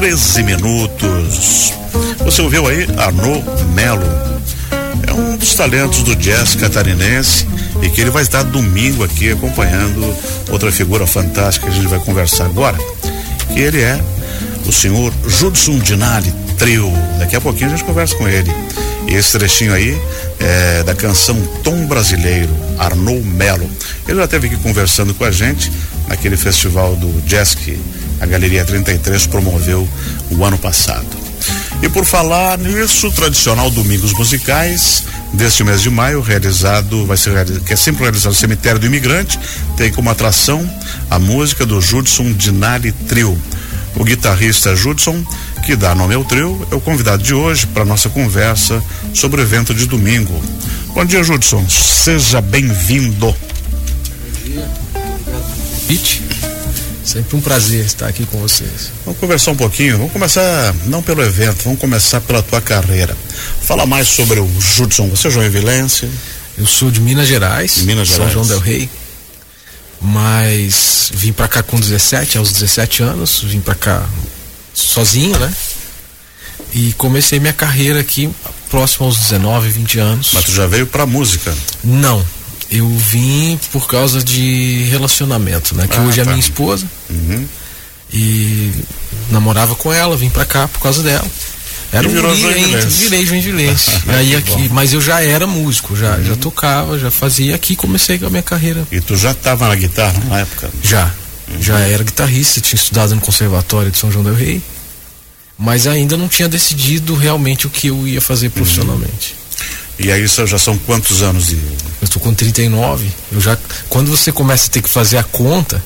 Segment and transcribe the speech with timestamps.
[0.00, 1.74] 11 horas 13 minutos.
[2.24, 4.02] Você ouviu aí Arnaud Melo.
[5.06, 7.46] É um dos talentos do jazz catarinense
[7.82, 10.16] e que ele vai estar domingo aqui acompanhando
[10.50, 12.78] outra figura fantástica que a gente vai conversar agora.
[13.52, 14.00] Que ele é
[14.66, 16.90] o senhor Judson Dinari Trio.
[17.18, 18.50] Daqui a pouquinho a gente conversa com ele.
[19.06, 20.00] E esse trechinho aí
[20.38, 23.68] é da canção Tom Brasileiro, Arnaud Melo.
[24.08, 25.70] Ele já esteve aqui conversando com a gente
[26.08, 27.78] naquele festival do Jazz que
[28.20, 29.88] a Galeria 33 promoveu
[30.30, 31.06] o ano passado.
[31.82, 37.46] E por falar nisso, o tradicional Domingos Musicais deste mês de maio, realizado, vai ser
[37.62, 39.38] que é sempre realizado no Cemitério do Imigrante,
[39.76, 40.68] tem como atração
[41.08, 43.40] a música do Judson Dinari Trio.
[43.96, 45.24] O guitarrista Judson,
[45.64, 48.82] que dá nome ao trio, é o convidado de hoje para nossa conversa
[49.14, 50.40] sobre o evento de domingo.
[50.94, 51.66] Bom dia, Judson.
[51.68, 53.26] Seja bem-vindo.
[53.26, 53.36] Bom
[54.44, 54.68] dia.
[55.84, 56.29] Obrigado
[57.04, 58.92] Sempre um prazer estar aqui com vocês.
[59.04, 59.98] Vamos conversar um pouquinho.
[59.98, 63.16] Vamos começar não pelo evento, vamos começar pela tua carreira.
[63.62, 65.08] Fala mais sobre o Judson.
[65.08, 66.08] Você é joinvilense?
[66.58, 68.32] Eu sou de Minas Gerais, Minas Gerais.
[68.32, 68.88] São João del Rei.
[70.00, 74.08] Mas vim para cá com 17, aos 17 anos, vim para cá
[74.72, 75.52] sozinho, né?
[76.72, 78.30] E comecei minha carreira aqui
[78.70, 80.30] próximo aos 19, 20 anos.
[80.32, 81.54] Mas tu já veio pra música?
[81.82, 82.24] Não.
[82.70, 85.88] Eu vim por causa de relacionamento, né?
[85.88, 86.30] Que ah, hoje é tá.
[86.30, 86.86] é minha esposa.
[87.08, 87.46] Uhum.
[88.12, 88.72] E
[89.30, 91.26] namorava com ela, vim pra cá por causa dela.
[91.92, 93.90] Era um guri virei joinvilense.
[94.06, 96.24] aí aqui, mas eu já era músico, já, uhum.
[96.24, 98.86] já tocava, já fazia aqui, comecei a minha carreira.
[98.92, 100.70] E tu já estava na guitarra na época?
[100.82, 101.12] Já.
[101.48, 101.60] Uhum.
[101.60, 104.62] Já era guitarrista, tinha estudado no Conservatório de São João del Rei.
[105.58, 108.52] Mas ainda não tinha decidido realmente o que eu ia fazer uhum.
[108.52, 109.34] profissionalmente.
[109.98, 111.58] E aí já são quantos anos de.
[112.00, 113.10] Eu estou com 39.
[113.30, 113.56] Eu já.
[113.88, 115.82] Quando você começa a ter que fazer a conta,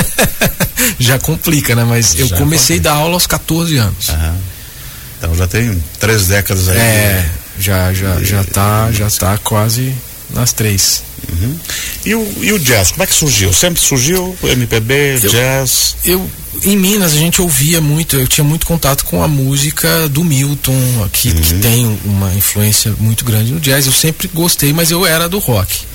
[0.98, 1.84] já complica, né?
[1.84, 2.90] Mas já eu comecei complica.
[2.90, 4.08] a dar aula aos 14 anos.
[4.08, 4.36] Aham.
[5.18, 6.78] Então já tem três décadas aí.
[6.78, 9.92] É, já, já, já tá, já tá quase
[10.30, 11.02] nas três.
[11.30, 11.58] Uhum.
[12.04, 13.52] E, o, e o jazz, como é que surgiu?
[13.52, 15.96] Sempre surgiu MPB, eu, jazz?
[16.04, 16.30] Eu,
[16.64, 21.04] em Minas a gente ouvia muito, eu tinha muito contato com a música do Milton,
[21.04, 21.40] aqui, uhum.
[21.40, 23.86] que tem uma influência muito grande no jazz.
[23.86, 25.88] Eu sempre gostei, mas eu era do rock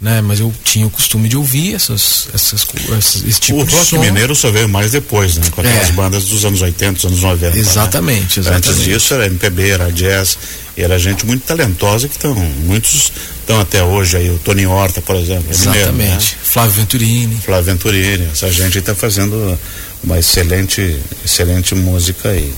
[0.00, 0.20] né?
[0.20, 3.86] Mas eu tinha o costume de ouvir essas, essas, essas esse tipo o de rock
[3.86, 3.98] som.
[3.98, 5.44] mineiro só veio mais depois, né?
[5.50, 5.92] Com aquelas é.
[5.92, 7.58] bandas dos anos 80, dos anos 90.
[7.58, 8.46] Exatamente, né?
[8.46, 8.70] exatamente.
[8.70, 10.38] Antes disso era MPB, era jazz,
[10.82, 15.16] era gente muito talentosa que estão, muitos estão até hoje aí, o Tony Horta, por
[15.16, 15.46] exemplo.
[15.48, 15.92] É exatamente.
[15.92, 16.20] Mineiro, né?
[16.42, 17.40] Flávio Venturini.
[17.44, 19.58] Flávio Venturini, essa gente está fazendo
[20.02, 22.52] uma excelente, excelente música aí.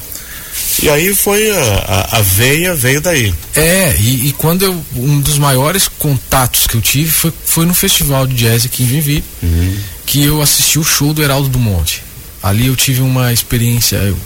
[0.83, 3.35] E aí foi a, a, a veia veio daí.
[3.55, 4.85] É, e, e, quando eu.
[4.95, 8.89] Um dos maiores contatos que eu tive foi, foi no festival de jazz aqui em
[8.89, 9.77] Joinville, uhum.
[10.07, 12.03] que eu assisti o show do Heraldo do Monte.
[12.43, 14.17] Ali eu tive uma experiência eu,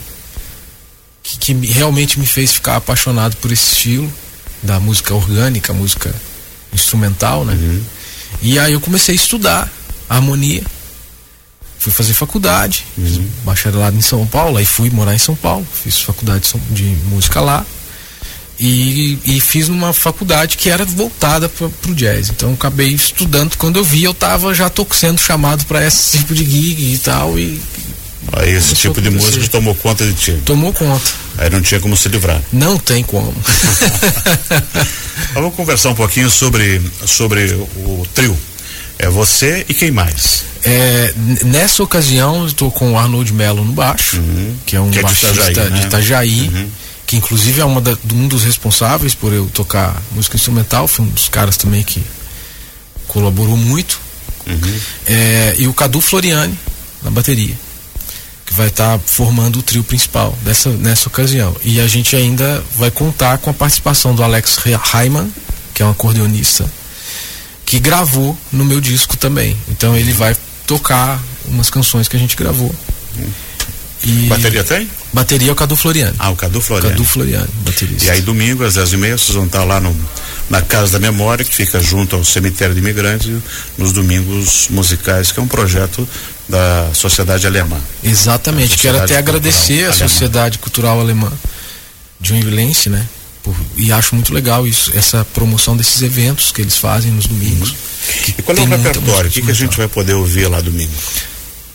[1.25, 4.13] que, que realmente me fez ficar apaixonado por esse estilo
[4.61, 6.13] da música orgânica, música
[6.71, 7.53] instrumental, né?
[7.53, 7.83] Uhum.
[8.41, 9.71] E aí eu comecei a estudar
[10.07, 10.63] harmonia
[11.85, 13.27] fui fazer faculdade, uhum.
[13.43, 17.63] bacharelado em São Paulo, aí fui morar em São Paulo, fiz faculdade de música lá
[18.59, 22.29] e, e fiz numa faculdade que era voltada para o jazz.
[22.29, 23.55] Então acabei estudando.
[23.57, 26.97] Quando eu vi, eu tava já tô sendo chamado para esse tipo de gig e
[26.97, 27.61] tal e
[28.33, 30.41] Aí esse tipo de música tomou conta de ti.
[30.45, 31.11] Tomou conta.
[31.37, 32.41] Aí não tinha como se livrar.
[32.51, 33.33] Não tem como.
[35.33, 38.37] Vamos conversar um pouquinho sobre, sobre o trio.
[38.97, 40.45] É você e quem mais?
[40.63, 41.13] É,
[41.43, 44.55] nessa ocasião eu estou com o Arnold Melo no baixo, uhum.
[44.65, 45.79] que é um que é baixista de Itajaí, né?
[45.79, 46.69] de Itajaí uhum.
[47.05, 51.09] que inclusive é uma da, um dos responsáveis por eu tocar música instrumental, foi um
[51.09, 52.01] dos caras também que
[53.07, 53.99] colaborou muito.
[54.47, 54.79] Uhum.
[55.05, 56.57] É, e o Cadu Floriani
[57.03, 57.55] na bateria,
[58.55, 61.55] vai estar tá formando o trio principal dessa, nessa ocasião.
[61.63, 65.29] E a gente ainda vai contar com a participação do Alex Raiman,
[65.73, 66.65] que é um acordeonista
[67.65, 69.57] que gravou no meu disco também.
[69.67, 70.35] Então ele vai
[70.67, 72.73] tocar umas canções que a gente gravou.
[74.03, 74.89] E bateria tem?
[75.11, 76.15] Bateria é o Cadu Floriano.
[76.19, 76.91] Ah, o Cadu Floriano.
[76.91, 78.05] Cadu Floriano, baterista.
[78.05, 79.95] E aí domingo às 10 e meia vocês vão estar lá no,
[80.49, 83.31] na Casa da Memória, que fica junto ao Cemitério de Imigrantes,
[83.77, 86.07] nos domingos musicais, que é um projeto
[86.47, 87.79] da Sociedade Alemã.
[88.03, 88.77] Exatamente.
[88.77, 91.31] Quero até agradecer a Sociedade Cultural Alemã
[92.19, 93.07] de Joinvilense, né?
[93.43, 97.71] Por, e acho muito legal isso, essa promoção desses eventos que eles fazem nos domingos.
[97.71, 97.75] Uhum.
[98.37, 99.29] E qual é o repertório?
[99.29, 100.93] O que, que a gente vai poder ouvir lá domingo?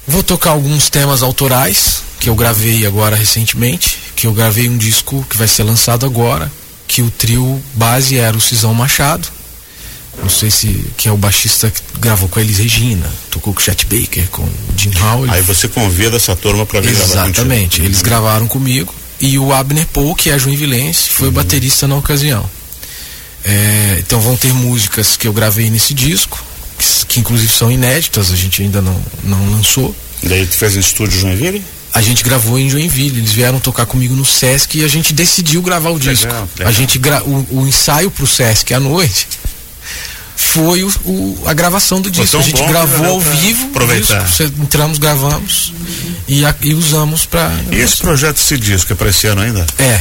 [0.06, 5.24] Vou tocar alguns temas autorais que eu gravei agora recentemente, que eu gravei um disco
[5.28, 6.50] que vai ser lançado agora,
[6.90, 9.28] que o trio base era o Cisão Machado,
[10.20, 13.60] Não sei se que é o baixista que gravou com a Elis Regina, tocou com
[13.60, 15.30] o Chet Baker, com o Jim Howell.
[15.30, 19.86] Aí você convida essa turma para vir gravar Exatamente, eles gravaram comigo e o Abner
[19.86, 21.34] Paul, que é joinvilense, foi uhum.
[21.34, 22.44] baterista na ocasião.
[23.44, 26.42] É, então vão ter músicas que eu gravei nesse disco,
[26.76, 29.94] que, que, inclusive são inéditas, a gente ainda não, não lançou.
[30.24, 31.64] Daí tu fez em estúdio Joinville?
[31.92, 35.60] A gente gravou em Joinville, eles vieram tocar comigo no Sesc e a gente decidiu
[35.60, 36.26] gravar o disco.
[36.26, 36.48] Legal.
[36.64, 39.26] A gente gra o, o ensaio pro Sesc à noite
[40.40, 42.38] foi o, o, a gravação do disco.
[42.38, 44.24] A gente gravou ao vivo, aproveitar.
[44.24, 45.72] Disco, entramos, gravamos
[46.26, 47.52] e, a, e usamos para.
[47.70, 49.66] E esse projeto, esse disco, é para esse ano ainda?
[49.78, 50.00] É.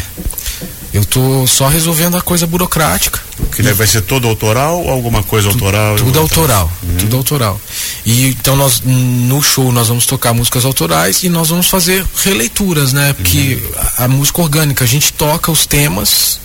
[0.91, 3.19] Eu tô só resolvendo a coisa burocrática.
[3.55, 5.95] Que vai ser todo autoral ou alguma coisa tu, autoral?
[5.97, 6.97] Tudo autoral, uhum.
[6.97, 7.61] tudo autoral.
[8.05, 12.93] E então nós no show nós vamos tocar músicas autorais e nós vamos fazer releituras,
[12.93, 13.13] né?
[13.13, 13.71] Porque uhum.
[13.97, 16.39] a, a música orgânica a gente toca os temas,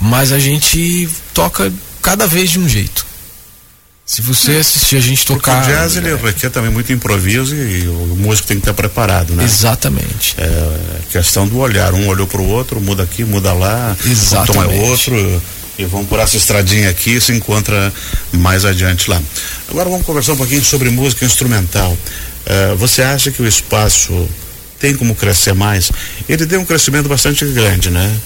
[0.00, 1.72] mas a gente toca
[2.02, 3.06] cada vez de um jeito.
[4.06, 5.56] Se você assistir a gente tocar.
[5.56, 9.34] Porque o jazz ele requer também muito improviso e o músico tem que estar preparado,
[9.34, 9.42] né?
[9.42, 10.36] Exatamente.
[10.38, 11.92] É questão do olhar.
[11.92, 14.50] Um olhou para o outro, muda aqui, muda lá, Exatamente.
[14.50, 15.42] o tom é outro.
[15.78, 17.92] E vamos por essa estradinha aqui e se encontra
[18.32, 19.20] mais adiante lá.
[19.68, 21.96] Agora vamos conversar um pouquinho sobre música instrumental.
[22.46, 24.28] É, você acha que o espaço
[24.78, 25.90] tem como crescer mais?
[26.28, 28.16] Ele deu um crescimento bastante grande, né?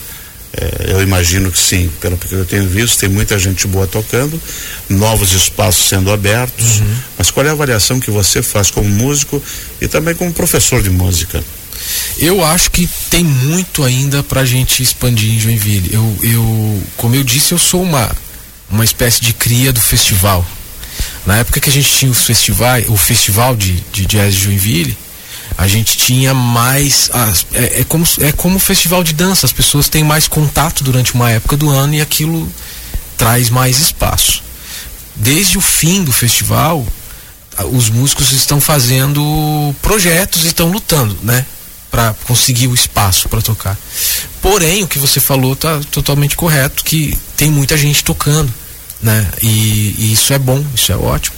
[0.53, 4.41] É, eu imagino que sim, pelo que eu tenho visto, tem muita gente boa tocando,
[4.89, 6.81] novos espaços sendo abertos.
[6.81, 6.97] Uhum.
[7.17, 9.43] Mas qual é a avaliação que você faz como músico
[9.81, 11.43] e também como professor de música?
[12.19, 15.93] Eu acho que tem muito ainda para a gente expandir em Joinville.
[15.93, 18.11] Eu, eu, como eu disse, eu sou uma,
[18.71, 20.45] uma espécie de cria do festival.
[21.27, 24.97] Na época que a gente tinha os festivais, o festival de, de jazz de Joinville,
[25.57, 27.11] a gente tinha mais.
[27.53, 31.31] é, é, como, é como festival de dança, as pessoas têm mais contato durante uma
[31.31, 32.51] época do ano e aquilo
[33.17, 34.43] traz mais espaço.
[35.15, 36.87] Desde o fim do festival,
[37.73, 41.45] os músicos estão fazendo projetos e estão lutando, né?
[41.91, 43.77] Para conseguir o espaço para tocar.
[44.41, 48.53] Porém, o que você falou está totalmente correto, que tem muita gente tocando,
[49.03, 49.29] né?
[49.43, 51.37] E, e isso é bom, isso é ótimo.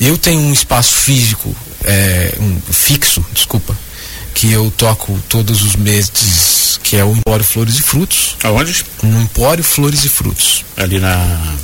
[0.00, 1.54] Eu tenho um espaço físico
[1.84, 3.76] é, um fixo, desculpa,
[4.34, 8.36] que eu toco todos os meses, que é o Empório Flores e Frutos.
[8.42, 8.84] Aonde?
[9.02, 10.64] No Empório Flores e Frutos.
[10.76, 11.54] Ali na.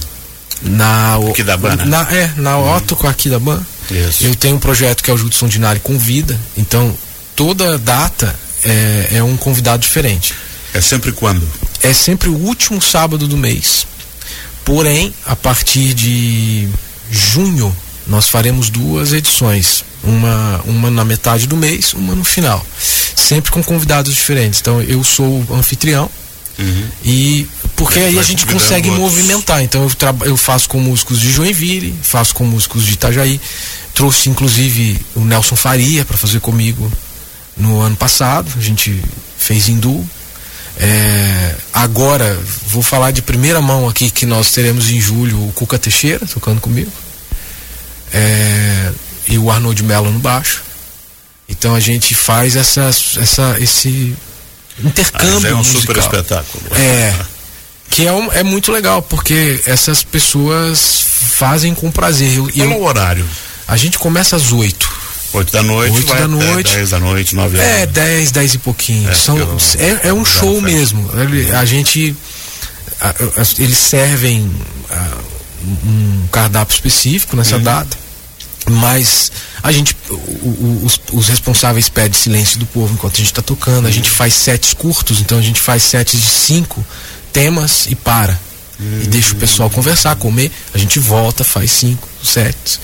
[0.63, 1.17] Na.
[1.31, 1.85] Aquidabana?
[1.85, 2.77] Na, é, na uhum.
[2.77, 3.67] Otto com a Aquidabana.
[3.91, 4.25] Isso.
[4.25, 6.97] Eu tenho um projeto que é o Judson Dinari Convida, então
[7.35, 10.35] toda data é, é um convidado diferente.
[10.73, 11.47] É sempre quando?
[11.83, 13.87] É sempre o último sábado do mês.
[14.65, 16.69] Porém, a partir de
[17.11, 17.75] junho,
[18.07, 22.65] nós faremos duas edições uma, uma na metade do mês, uma no final.
[23.17, 24.61] Sempre com convidados diferentes.
[24.61, 26.11] Então eu sou o anfitrião.
[26.59, 26.89] Uhum.
[27.05, 29.13] E porque aí a gente consegue outros.
[29.13, 29.63] movimentar.
[29.63, 33.41] Então eu, eu faço com músicos de Joinville, faço com músicos de Itajaí.
[33.95, 36.91] Trouxe inclusive o Nelson Faria para fazer comigo
[37.57, 38.51] no ano passado.
[38.57, 39.03] A gente
[39.37, 40.05] fez hindu.
[40.77, 45.79] É, agora vou falar de primeira mão aqui que nós teremos em julho o Cuca
[45.79, 46.91] Teixeira tocando comigo.
[48.13, 48.93] É,
[49.29, 50.63] e o Arnold Mello no baixo.
[51.49, 54.17] Então a gente faz essa, essa, esse
[54.83, 55.49] intercâmbio.
[55.49, 55.81] Ah, é um musical.
[55.81, 56.65] super espetáculo.
[56.77, 57.15] É.
[57.91, 61.05] Que é, um, é muito legal, porque essas pessoas
[61.37, 62.39] fazem com prazer.
[62.39, 63.29] Qual é o horário?
[63.69, 64.91] A gente começa às oito.
[65.35, 66.75] Oito da noite, oito da noite.
[66.75, 67.71] Dez da noite, nove horas.
[67.71, 69.11] É, dez, dez e pouquinho.
[69.11, 69.37] É, São,
[69.79, 71.11] é, é um show mesmo.
[71.59, 72.17] A gente.
[73.01, 74.49] A, a, eles servem
[74.89, 75.19] a,
[75.67, 77.63] um cardápio específico nessa uhum.
[77.63, 78.05] data
[78.71, 79.31] mas
[79.63, 83.43] a gente o, o, os, os, responsáveis pedem silêncio do povo enquanto a gente está
[83.43, 86.85] tocando a gente faz sets curtos então a gente faz sets de cinco
[87.33, 88.39] temas e para
[88.81, 89.01] uhum.
[89.03, 92.81] e deixa o pessoal conversar comer a gente volta faz cinco sets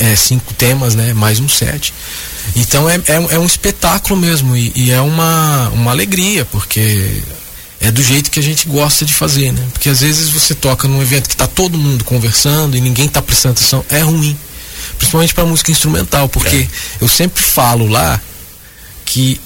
[0.00, 1.92] é, cinco temas né mais um set
[2.56, 7.22] então é, é, é um espetáculo mesmo e, e, é uma, uma alegria porque
[7.80, 10.86] é do jeito que a gente gosta de fazer né porque às vezes você toca
[10.86, 14.36] num evento que está todo mundo conversando e ninguém está prestando atenção é ruim
[14.98, 16.68] principalmente para música instrumental, porque é.
[17.00, 18.20] eu sempre falo lá
[19.04, 19.40] que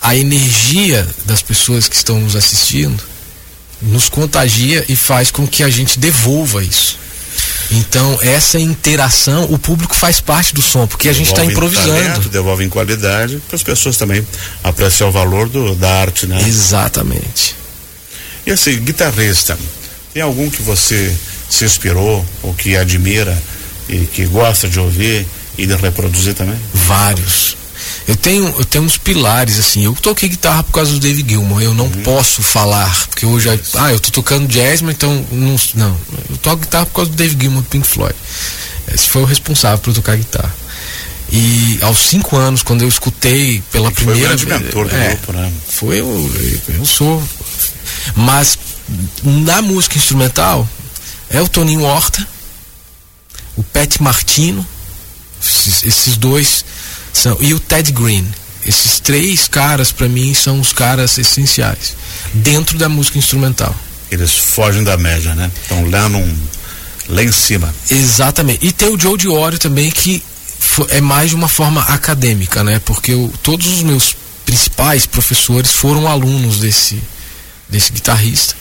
[0.00, 3.02] a energia das pessoas que estão nos assistindo
[3.82, 6.98] nos contagia e faz com que a gente devolva isso.
[7.70, 11.88] Então, essa interação, o público faz parte do som, porque a gente está improvisando.
[11.88, 14.26] Talento, devolve em qualidade, para as pessoas também
[14.64, 16.42] apreciar o valor do, da arte, né?
[16.46, 17.54] Exatamente.
[18.46, 19.56] E assim, guitarrista,
[20.12, 21.14] tem algum que você
[21.48, 23.40] se inspirou ou que admira
[23.88, 26.58] e que gosta de ouvir e de reproduzir também?
[26.72, 27.56] Vários.
[28.08, 29.84] Eu tenho, eu tenho uns pilares, assim.
[29.84, 31.62] Eu toquei guitarra por causa do David Gilmour.
[31.62, 32.02] Eu não uhum.
[32.02, 33.48] posso falar, porque hoje.
[33.74, 35.24] Ah, eu tô tocando jazz, mas então.
[35.30, 35.96] Não, não.
[36.28, 38.14] Eu toco guitarra por causa do David Gilmour do Pink Floyd.
[38.92, 40.54] Esse foi o responsável por tocar guitarra.
[41.32, 44.40] E aos cinco anos, quando eu escutei pela primeira vez.
[44.40, 45.52] Foi o grande mentor do é, grupo, né?
[45.68, 46.30] Foi eu,
[46.68, 47.22] eu sou.
[48.16, 48.58] Mas
[49.22, 50.68] na música instrumental,
[51.28, 52.26] é o Toninho Horta,
[53.56, 54.66] o Pat Martino,
[55.40, 56.64] esses, esses dois
[57.12, 58.26] são, e o Ted Green.
[58.64, 61.96] Esses três caras, para mim, são os caras essenciais
[62.34, 63.74] dentro da música instrumental.
[64.10, 65.50] Eles fogem da média, né?
[65.62, 66.36] Estão lá, num,
[67.08, 67.74] lá em cima.
[67.90, 68.66] Exatamente.
[68.66, 70.22] E tem o Joe Diorio também, que
[70.90, 72.80] é mais de uma forma acadêmica, né?
[72.84, 74.14] Porque eu, todos os meus
[74.44, 77.00] principais professores foram alunos desse,
[77.68, 78.54] desse guitarrista.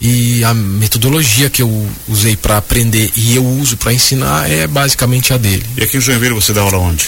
[0.00, 5.34] E a metodologia que eu usei para aprender e eu uso para ensinar é basicamente
[5.34, 5.64] a dele.
[5.76, 7.06] E aqui em Joinville você dá aula onde?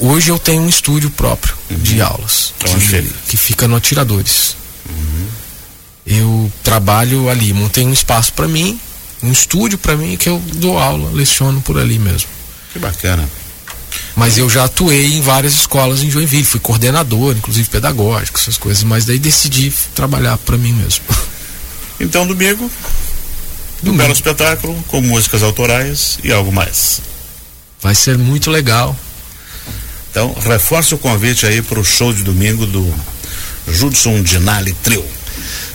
[0.00, 1.78] Hoje eu tenho um estúdio próprio uhum.
[1.78, 2.52] de aulas.
[2.68, 4.56] Onde que, que fica no Atiradores.
[4.88, 5.26] Uhum.
[6.04, 8.80] Eu trabalho ali, montei um espaço para mim,
[9.22, 12.28] um estúdio para mim que eu dou aula, leciono por ali mesmo.
[12.72, 13.28] Que bacana.
[14.16, 18.82] Mas eu já atuei em várias escolas em Joinville, fui coordenador, inclusive pedagógico, essas coisas,
[18.82, 21.04] mas daí decidi trabalhar para mim mesmo.
[22.00, 22.70] Então, domingo,
[23.84, 27.00] um belo espetáculo com músicas autorais e algo mais.
[27.80, 28.96] Vai ser muito legal.
[30.10, 32.94] Então, reforce o convite aí para o show de domingo do
[33.68, 35.04] Judson Dinali Trio.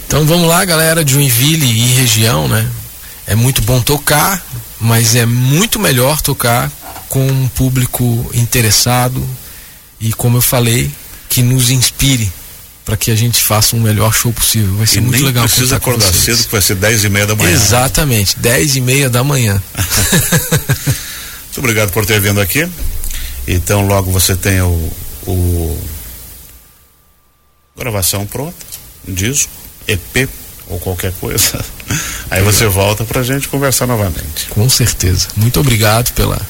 [0.08, 2.68] Então vamos lá, galera de Joinville e região, né?
[3.28, 4.44] É muito bom tocar,
[4.80, 6.72] mas é muito melhor tocar
[7.08, 9.24] com um público interessado
[10.00, 10.90] e, como eu falei,
[11.30, 12.32] que nos inspire
[12.90, 14.74] para que a gente faça um melhor show possível.
[14.76, 15.44] Vai ser e muito legal.
[15.44, 17.52] Precisa acordar cedo, que vai ser 10 e meia da manhã.
[17.52, 19.62] Exatamente, 10 e meia da manhã.
[21.46, 22.68] muito obrigado por ter vindo aqui.
[23.48, 24.92] Então logo você tem o,
[25.28, 25.80] o
[27.78, 28.66] gravação pronta,
[29.08, 29.52] um disco,
[29.88, 30.28] EP
[30.68, 31.64] ou qualquer coisa.
[32.32, 34.48] Aí você volta para a gente conversar novamente.
[34.50, 35.28] Com certeza.
[35.36, 36.42] Muito obrigado pela,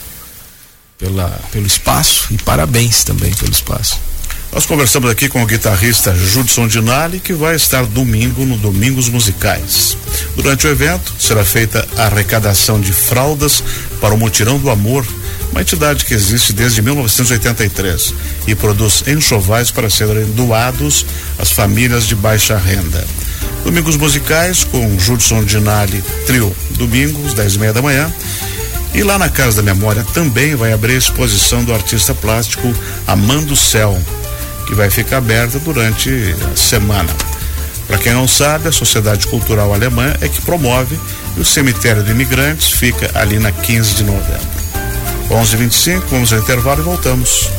[0.97, 3.99] pela, pelo espaço e parabéns também pelo espaço.
[4.51, 9.95] Nós conversamos aqui com o guitarrista Judson Dinali, que vai estar domingo no Domingos Musicais.
[10.35, 13.63] Durante o evento, será feita a arrecadação de fraldas
[14.01, 15.05] para o Mutirão do Amor,
[15.51, 18.13] uma entidade que existe desde 1983
[18.47, 21.05] e produz enxovais para serem doados
[21.37, 23.05] às famílias de baixa renda.
[23.63, 28.11] Domingos Musicais com Judson Dinali Trio, domingos, 10 e meia da manhã.
[28.93, 32.73] E lá na Casa da Memória também vai abrir a exposição do artista plástico
[33.05, 33.99] Amando Céu,
[34.69, 36.11] que vai ficar aberta durante
[36.53, 37.09] a semana.
[37.87, 40.97] Para quem não sabe, a Sociedade Cultural Alemã é que promove
[41.35, 44.47] e o Cemitério de Imigrantes fica ali na 15 de novembro.
[45.31, 47.49] 11:25 vamos ao intervalo e voltamos.